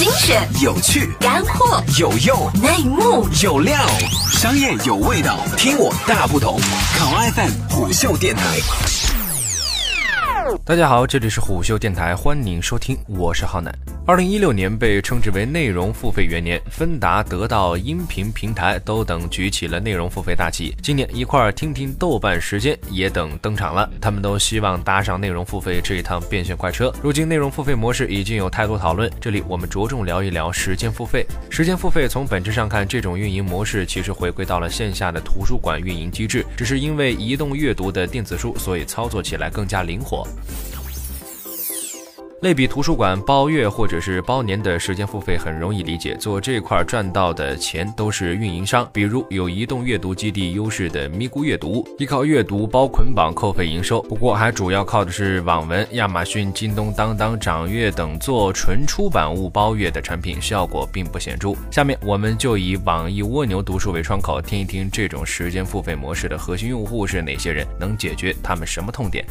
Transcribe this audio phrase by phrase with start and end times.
[0.00, 3.76] 精选、有趣、干货、有用、内幕、有料，
[4.32, 6.58] 商业有味道，听我大不同。
[6.96, 8.42] 考 FM 虎嗅电台。
[10.70, 13.76] 大家好，这里是虎嗅电台，欢迎收听，我是浩南。
[14.06, 20.72] 二零一六年被称之为内容付费元年，芬达、得到、音频平台都等举起了内容付费大旗。
[20.80, 26.92] 今年一块儿听听豆瓣时间也等登场了，他们都希望搭上内容付费这一趟变现快车。
[27.02, 31.26] 如今内容付费模式已经有太多讨论，这里我们着重聊一聊时间付费。
[31.50, 40.24] 时间付费从本质上看，这种运营模式其实回归到了线下的图书馆运营机制，只是因为移动阅读的电子书，所以操作起来更加灵活。
[42.42, 61.52] 类比图书馆包月或者是包年的时间付费很容易理解，做这块赚到的钱都是运营商，比如有移动阅读基地优势的咪咕阅读，依靠阅读包捆绑扣费营收，不过还主要靠的是网文，亚马逊、京东、当当、掌阅等做纯出版物包月的产品，效果并不显著。
[61.70, 69.22] 下面我们就以网易蜗牛读书为窗口，听一听这种时间付费模式的核心用户是哪些人，能解决他们什么痛点。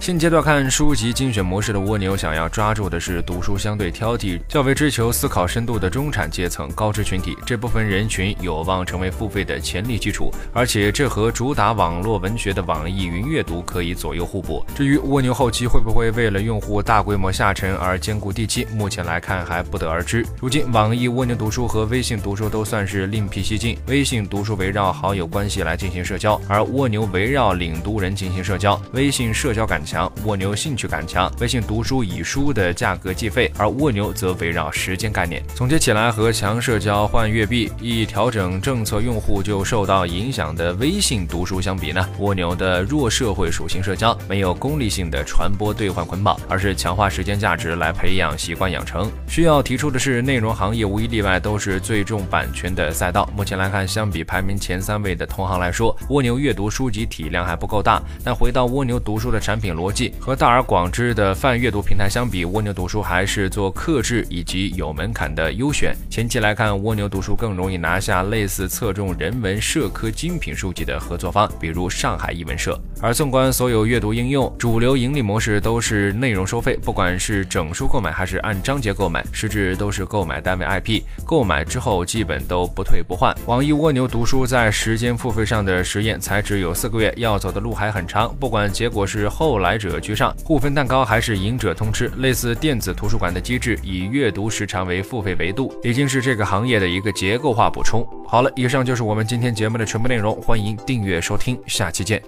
[0.00, 2.16] 现阶段看书籍精选模式的蜗牛。
[2.22, 14.64] 想要抓住的是读书相对挑剔、较为追求思考深度的中产阶层高知群体，这部分人群有望成为付费的潜力基础，而且这和主打网络文学的网易云阅读可以左右互补。
[14.72, 20.24] 至于蜗牛后期会不会为了用户大规模下沉而兼顾地气，目前来看还不得而知。
[20.40, 28.80] 如今，网易蜗牛读书和微信读书都算是另辟蹊径，微信读书围绕好友关系来进行社交，而蜗牛围绕领读人进行社交。
[28.92, 31.28] 微信社交感强，蜗牛兴趣感强。
[31.40, 35.42] 微信读书以以书的价格计费，而蜗牛则围绕时间概念。
[35.54, 49.10] 总结起来，和强社交换月币、一调整政策用户就受到影响的微信读书相比呢，蜗牛的弱社会属性社交没有功利性的传播兑换捆绑，而是强化时间价值来培养习惯养成。
[49.26, 53.28] 需要提出的是，内容行业无一例外都是最重版权的赛道。
[53.34, 58.02] 目前来看，相比排名前三位的同行来说，蜗牛阅读书籍体量还不够大。
[58.22, 62.01] 但回到蜗牛读书的产品逻辑，和大而广之的泛阅读平台。
[62.08, 65.94] 相比蜗牛读书，还是做克制以及有门槛的优选。
[66.10, 72.78] 前期来看，蜗牛读书更容易拿下类似侧重人文社科精品书籍的合作方，比如上海译文社。
[73.00, 83.36] 而纵观所有阅读应用，主流盈利模式都是内容收费，不管是整书购买还是按章节购买，实质都是购买单位 IP，购买之后基本都不退不换。
[83.46, 88.34] 网易蜗牛读书在时间付费上的实验才只有四个月，要走的路还很长。
[88.38, 98.02] 不管结果是后来者居上，互分蛋糕，还是赢者通通吃，类似电子图书馆的机制，以阅读时长为付费维度，已经是这个行业的一个结构化补充。
[98.26, 102.22] 好了，以上就是我们今天节目的全部内容，欢迎订阅收听，下期见。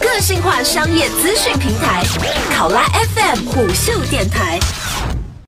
[0.00, 2.02] 个性化商业资讯平台，
[2.56, 2.84] 考拉
[3.14, 4.58] FM 虎嗅电台。